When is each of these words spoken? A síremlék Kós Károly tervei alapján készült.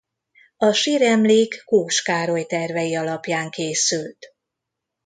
A 0.57 0.71
síremlék 0.71 1.61
Kós 1.65 2.01
Károly 2.01 2.45
tervei 2.45 2.95
alapján 2.95 3.49
készült. 3.49 4.25